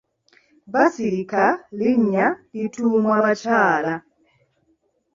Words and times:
Basirika 0.73 1.43
linnya 1.77 2.27
lituumwa 2.55 3.15
bakyala. 3.25 3.93